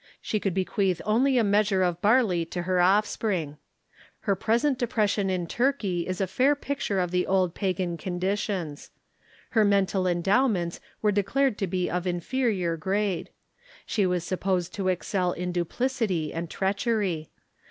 She 0.19 0.39
could 0.39 0.55
bequeath 0.55 0.99
only 1.05 1.37
a 1.37 1.43
measure 1.43 1.83
of 1.83 2.01
barley 2.01 2.43
to 2.45 2.63
her 2.63 2.81
off 2.81 3.03
Degradation 3.03 3.03
of 3.03 3.05
spring. 3.05 3.57
Her 4.21 4.35
present 4.35 4.79
depression 4.79 5.29
m 5.29 5.45
Turkey 5.45 6.07
is 6.07 6.19
a 6.19 6.23
Sdhood'' 6.25 6.29
fail* 6.29 6.55
picture 6.55 6.99
of 6.99 7.11
the 7.11 7.27
old 7.27 7.53
pagan 7.53 7.97
conditions. 7.97 8.89
Her 9.51 9.63
mental 9.63 10.07
endowments 10.07 10.79
were 11.03 11.11
declared 11.11 11.59
to 11.59 11.67
be 11.67 11.87
of 11.87 12.07
in 12.07 12.19
ferior 12.19 12.79
grade. 12.79 13.29
She 13.85 14.07
was 14.07 14.23
supposed 14.23 14.73
to 14.73 14.87
excel 14.87 15.33
in 15.33 15.51
duplicity 15.51 16.33
and 16.33 16.49
treachery. 16.49 17.29